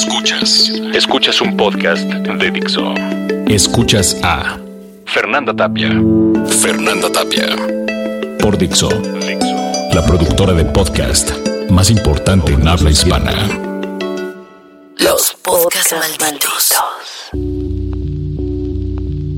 [0.00, 0.72] Escuchas.
[0.94, 2.94] Escuchas un podcast de Dixo.
[3.46, 4.58] Escuchas a
[5.04, 5.90] Fernanda Tapia.
[6.62, 7.54] Fernanda Tapia.
[8.38, 8.88] Por Dixo.
[9.92, 11.30] La productora de podcast
[11.68, 13.30] más importante en habla hispana.
[14.96, 16.74] Los podcasts malditos.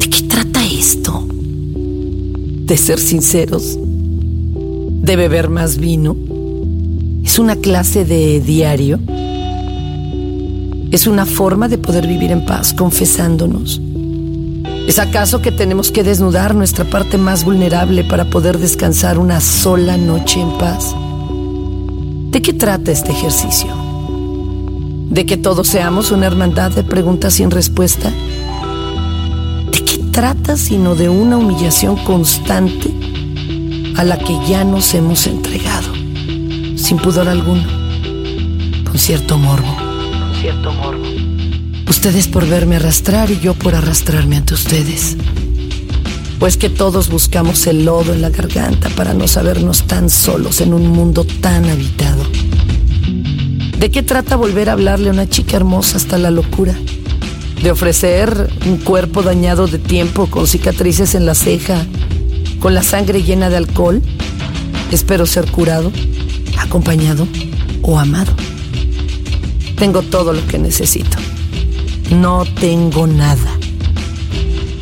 [0.00, 1.24] ¿De qué trata esto?
[1.30, 3.78] De ser sinceros.
[3.78, 6.16] De beber más vino.
[7.24, 8.98] Es una clase de diario
[10.90, 13.80] es una forma de poder vivir en paz, confesándonos.
[14.86, 19.98] ¿Es acaso que tenemos que desnudar nuestra parte más vulnerable para poder descansar una sola
[19.98, 20.94] noche en paz?
[22.30, 23.68] ¿De qué trata este ejercicio?
[25.10, 28.10] ¿De que todos seamos una hermandad de preguntas sin respuesta?
[29.70, 32.90] ¿De qué trata sino de una humillación constante
[33.96, 35.92] a la que ya nos hemos entregado,
[36.76, 37.66] sin pudor alguno,
[38.84, 39.87] con cierto morbo?
[40.40, 41.04] Cierto morbo.
[41.88, 45.16] Ustedes por verme arrastrar y yo por arrastrarme ante ustedes.
[46.38, 50.74] Pues que todos buscamos el lodo en la garganta para no sabernos tan solos en
[50.74, 52.22] un mundo tan habitado.
[53.78, 56.74] ¿De qué trata volver a hablarle a una chica hermosa hasta la locura?
[57.62, 61.84] ¿De ofrecer un cuerpo dañado de tiempo con cicatrices en la ceja,
[62.60, 64.00] con la sangre llena de alcohol?
[64.92, 65.90] Espero ser curado,
[66.58, 67.26] acompañado
[67.82, 68.32] o amado.
[69.78, 71.18] Tengo todo lo que necesito.
[72.10, 73.56] No tengo nada.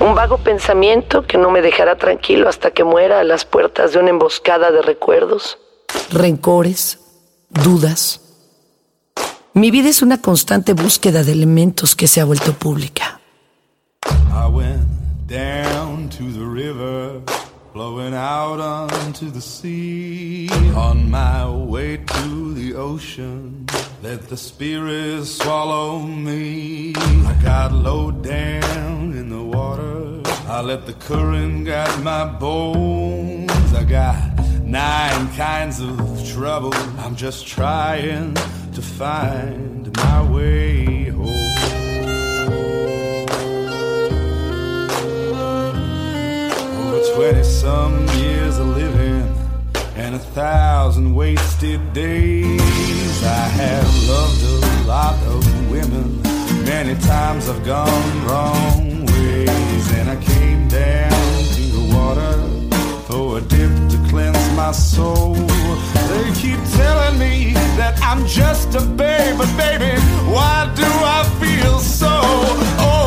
[0.00, 4.00] Un vago pensamiento que no me dejará tranquilo hasta que muera a las puertas de
[4.00, 5.58] una emboscada de recuerdos,
[6.10, 6.98] rencores,
[7.50, 8.20] dudas.
[9.52, 13.20] Mi vida es una constante búsqueda de elementos que se ha vuelto pública.
[17.80, 23.64] Flowing out onto the sea on my way to the ocean.
[24.02, 26.92] Let the spirit swallow me.
[26.94, 30.20] I got low down in the water.
[30.46, 33.72] I let the current guide my bones.
[33.72, 35.96] I got nine kinds of
[36.34, 36.74] trouble.
[36.98, 38.34] I'm just trying
[38.74, 40.99] to find my way
[47.20, 49.28] Twenty some years of living
[49.94, 53.22] and a thousand wasted days.
[53.22, 56.22] I have loved a lot of women.
[56.64, 62.32] Many times I've gone wrong ways, and I came down to the water
[63.06, 65.34] for a dip to cleanse my soul.
[65.34, 69.92] They keep telling me that I'm just a babe, but baby,
[70.24, 70.88] why do
[71.18, 72.08] I feel so
[72.80, 72.99] old?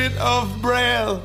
[0.00, 1.20] bit of braille.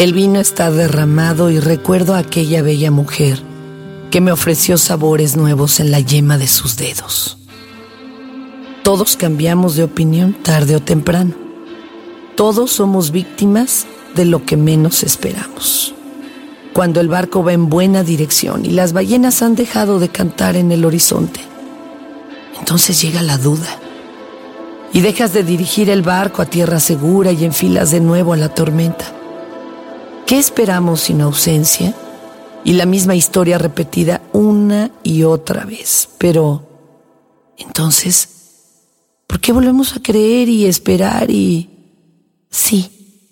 [0.00, 3.42] El vino está derramado y recuerdo a aquella bella mujer
[4.10, 7.36] que me ofreció sabores nuevos en la yema de sus dedos.
[8.82, 11.34] Todos cambiamos de opinión tarde o temprano.
[12.34, 15.94] Todos somos víctimas de lo que menos esperamos.
[16.72, 20.72] Cuando el barco va en buena dirección y las ballenas han dejado de cantar en
[20.72, 21.40] el horizonte,
[22.58, 23.78] entonces llega la duda
[24.94, 28.48] y dejas de dirigir el barco a tierra segura y enfilas de nuevo a la
[28.48, 29.19] tormenta.
[30.30, 31.92] ¿Qué esperamos sin ausencia?
[32.62, 36.08] Y la misma historia repetida una y otra vez.
[36.18, 36.68] Pero,
[37.58, 38.28] entonces,
[39.26, 41.68] ¿por qué volvemos a creer y esperar y...
[42.48, 43.26] Sí,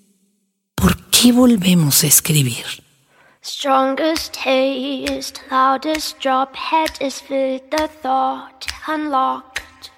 [0.75, 2.67] ¿por qué volvemos a escribir?
[3.45, 9.93] Strongest taste, loudest drop, head is with the thought unlocked.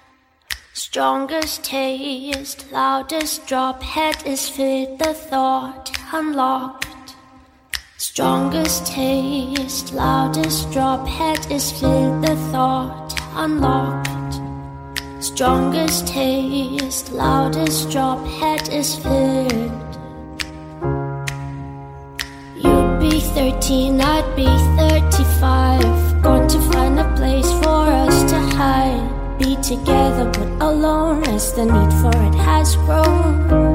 [0.73, 6.90] Strongest taste, loudest drop, head is with the thought unlocked.
[8.01, 14.41] Strongest taste, loudest drop, head is filled, the thought unlocked.
[15.19, 19.97] Strongest taste, loudest drop, head is filled.
[22.55, 24.47] You'd be 13, I'd be
[24.79, 26.23] 35.
[26.23, 29.37] Going to find a place for us to hide.
[29.37, 33.70] Be together but alone as the need for it has grown.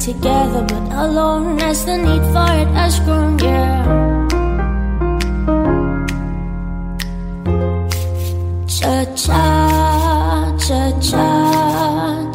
[0.00, 3.84] Together but alone as the need for it has grown, yeah.
[8.66, 11.26] Cha cha, cha cha,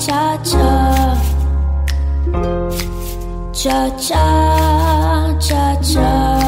[0.05, 0.65] cha cha.
[3.53, 6.45] Cha cha, cha cha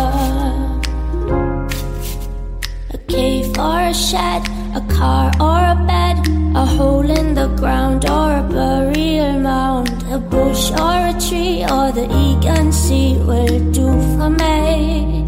[3.07, 4.43] cave or a shed,
[4.75, 6.17] a car or a bed,
[6.55, 11.91] a hole in the ground or a burial mound, a bush or a tree or
[11.91, 15.25] the Egan Sea will do for me.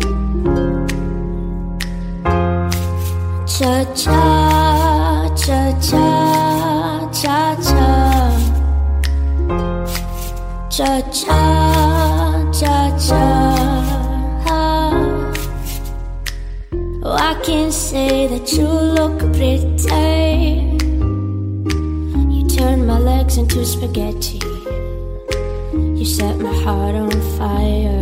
[3.45, 7.81] Cha cha, cha cha, cha cha,
[10.69, 13.25] cha cha, cha cha.
[17.03, 19.59] Oh, I can say that you look pretty.
[22.33, 24.39] You turn my legs into spaghetti.
[25.99, 28.01] You set my heart on fire.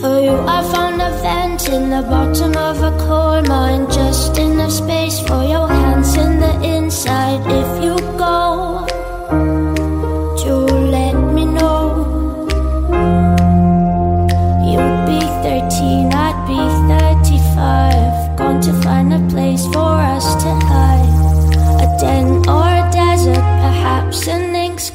[0.00, 3.90] For you, I found a vent in the bottom of a coal mine.
[3.90, 7.40] Just enough space for your hands in the inside.
[7.60, 8.86] If you go,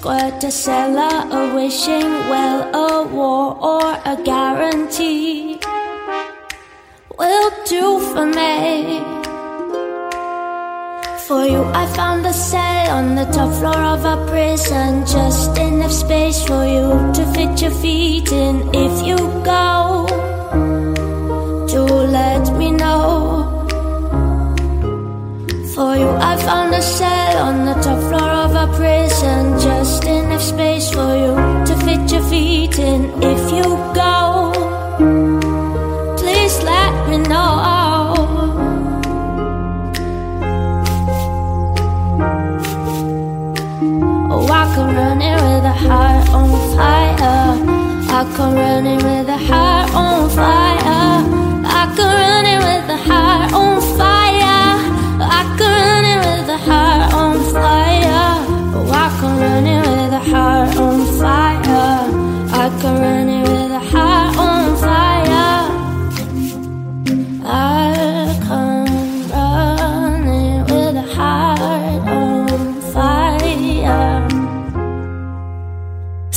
[0.05, 5.59] squirt, a cellar, a wishing well, a war or a guarantee.
[7.17, 9.01] Will do for me.
[11.25, 15.07] For you, I found a cell on the top floor of a prison.
[15.07, 18.55] Just enough space for you to fit your feet in.
[18.75, 20.05] If you go,
[21.67, 21.83] do
[22.19, 23.34] let me know.
[25.75, 29.59] For you, I found a cell on the top floor of a prison.
[29.59, 31.35] Just enough space for you
[31.67, 33.11] to fit your feet in.
[33.21, 34.53] If you go,
[36.15, 37.51] please let me know.
[44.31, 47.75] Oh, I come running with a heart on fire.
[48.17, 49.64] I come running with a heart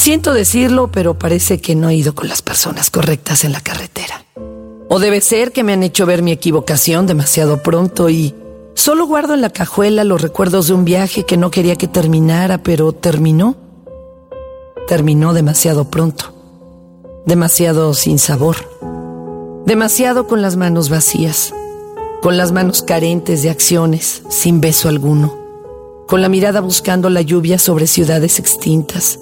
[0.08, 4.24] Siento decirlo, pero parece que no he ido con las personas correctas en la carretera.
[4.88, 8.34] O debe ser que me han hecho ver mi equivocación demasiado pronto y
[8.72, 12.62] solo guardo en la cajuela los recuerdos de un viaje que no quería que terminara,
[12.62, 13.54] pero terminó.
[14.86, 16.32] Terminó demasiado pronto.
[17.26, 18.56] Demasiado sin sabor.
[19.66, 21.52] Demasiado con las manos vacías.
[22.22, 25.36] Con las manos carentes de acciones, sin beso alguno.
[26.06, 29.18] Con la mirada buscando la lluvia sobre ciudades extintas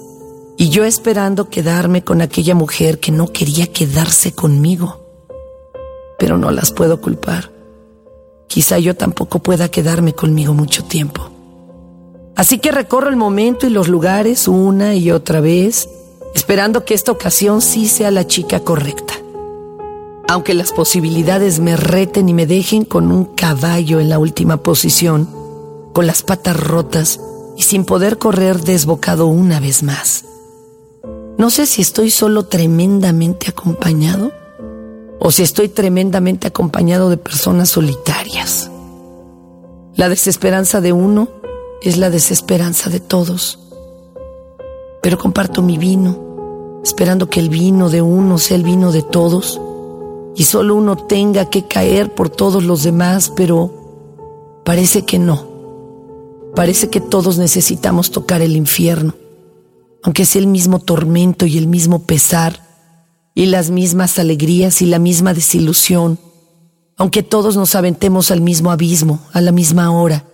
[0.57, 5.03] y yo esperando quedarme con aquella mujer que no quería quedarse conmigo.
[6.19, 7.51] pero no las puedo culpar.
[8.47, 11.29] Quizá yo tampoco pueda quedarme conmigo mucho tiempo.
[12.35, 15.87] Así que recorro el momento y los lugares una y otra vez,
[16.33, 19.13] esperando que esta ocasión sí sea la chica correcta.
[20.27, 25.29] Aunque las posibilidades me reten y me dejen con un caballo en la última posición,
[25.93, 27.19] con las patas rotas
[27.57, 30.26] y sin poder correr desbocado una vez más.
[31.37, 34.31] No sé si estoy solo tremendamente acompañado
[35.19, 38.71] o si estoy tremendamente acompañado de personas solitarias.
[39.95, 41.27] La desesperanza de uno
[41.81, 43.59] es la desesperanza de todos.
[45.01, 49.61] Pero comparto mi vino, esperando que el vino de uno sea el vino de todos
[50.35, 53.71] y solo uno tenga que caer por todos los demás, pero
[54.63, 55.47] parece que no.
[56.55, 59.13] Parece que todos necesitamos tocar el infierno,
[60.03, 62.65] aunque sea el mismo tormento y el mismo pesar
[63.33, 66.19] y las mismas alegrías y la misma desilusión,
[66.97, 70.25] aunque todos nos aventemos al mismo abismo, a la misma hora.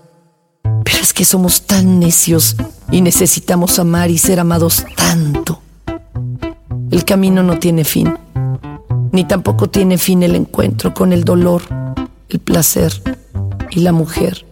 [0.86, 2.56] Pero es que somos tan necios
[2.92, 5.62] y necesitamos amar y ser amados tanto.
[6.92, 8.14] El camino no tiene fin,
[9.12, 11.64] ni tampoco tiene fin el encuentro con el dolor,
[12.30, 12.94] el placer
[13.70, 14.46] y la mujer,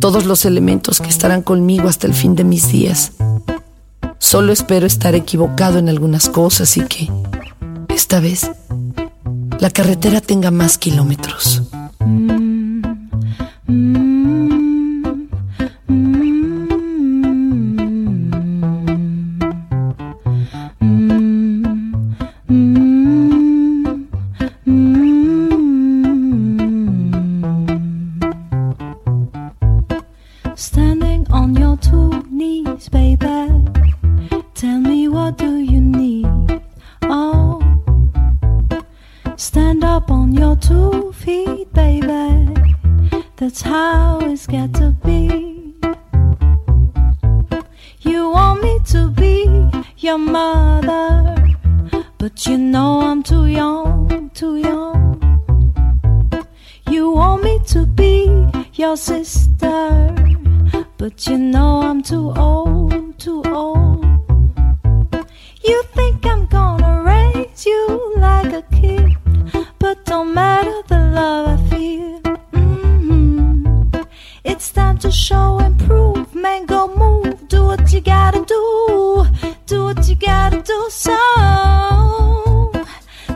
[0.00, 3.12] todos los elementos que estarán conmigo hasta el fin de mis días.
[4.24, 7.10] Solo espero estar equivocado en algunas cosas y que
[7.90, 8.50] esta vez
[9.60, 11.62] la carretera tenga más kilómetros.
[48.04, 49.48] You want me to be
[49.96, 51.36] your mother,
[52.18, 55.20] but you know I'm too young, too young.
[56.90, 58.28] You want me to be
[58.74, 60.14] your sister,
[60.98, 64.04] but you know I'm too old, too old.
[65.64, 68.03] You think I'm gonna raise you
[78.04, 79.26] gotta do,
[79.66, 80.88] do what you gotta do.
[80.90, 81.16] So,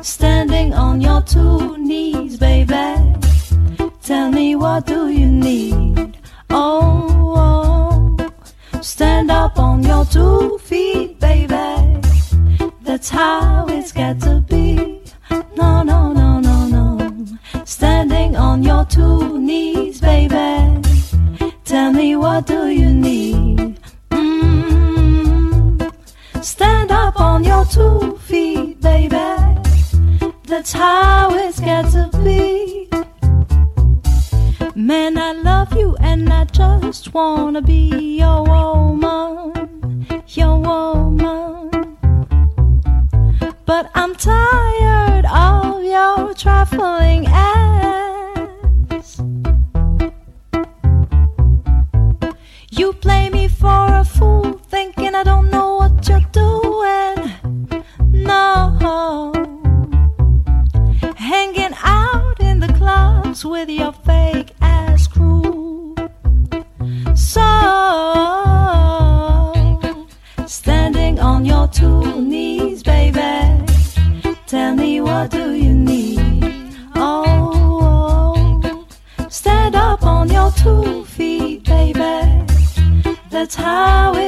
[0.03, 2.85] standing on your two knees, baby,
[4.03, 6.19] tell me what do you need?
[6.51, 8.81] Oh, oh.
[8.83, 12.01] stand up on your two feet, baby.
[12.83, 15.03] That's how it's got to be.
[15.57, 17.27] No, no, no, no, no.
[17.65, 20.83] Standing on your two knees, baby.
[21.65, 23.68] Tell me what do you need?
[27.19, 29.17] On your two feet, baby.
[30.45, 32.89] That's how it's got to be.
[34.75, 41.97] Man, I love you and I just wanna be your woman, your woman.
[43.67, 44.68] But I'm tired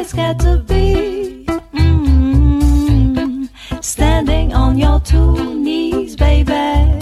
[0.00, 1.44] it's got to be.
[1.74, 3.48] Mm.
[3.84, 6.98] Standing on your two knees, baby.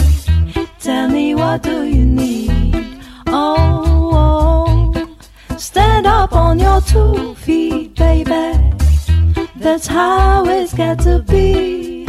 [0.81, 3.00] Tell me what do you need?
[3.28, 5.57] Oh, oh.
[5.57, 8.75] stand up on your two feet, baby.
[9.55, 12.05] That's how it's got to be.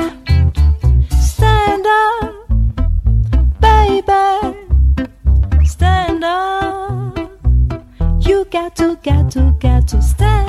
[1.21, 2.33] Stand up,
[3.61, 4.57] baby.
[5.65, 7.15] Stand up.
[8.21, 10.48] You got to, got to, got to stand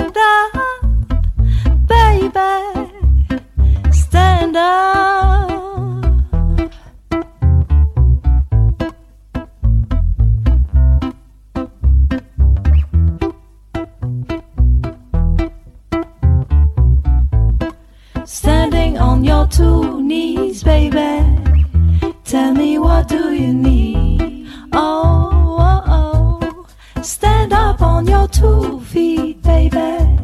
[28.07, 30.19] your two feet, baby.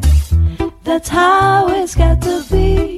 [0.84, 2.97] That's how it's got to be.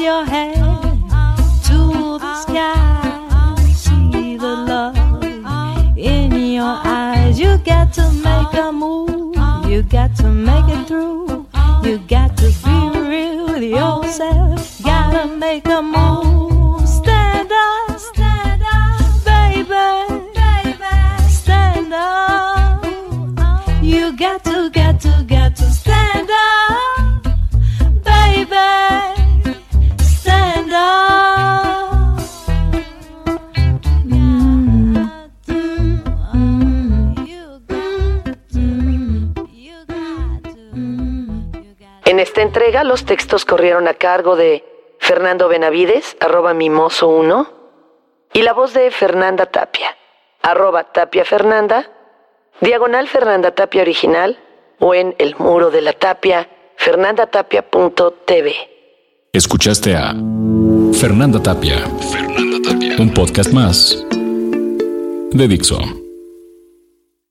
[0.00, 0.56] Your head
[1.64, 3.54] to the sky.
[3.74, 4.96] See the love
[5.96, 7.38] in your eyes.
[7.38, 9.36] You got to make a move.
[9.70, 11.46] You got to make it through.
[11.84, 14.82] You got to be real with yourself.
[14.82, 16.39] Gotta make a move.
[42.42, 44.64] Entrega los textos corrieron a cargo de
[44.98, 47.48] Fernando Benavides, arroba mimoso1,
[48.32, 49.96] y la voz de Fernanda Tapia,
[50.42, 51.90] arroba Tapia Fernanda,
[52.60, 54.38] diagonal Fernanda Tapia original,
[54.78, 58.54] o en el muro de la tapia, fernandatapia.tv.
[59.32, 60.14] Escuchaste a
[60.94, 61.76] Fernanda Tapia.
[62.10, 62.96] Fernanda Tapia.
[62.98, 64.04] Un podcast más
[65.32, 65.99] de Dixo.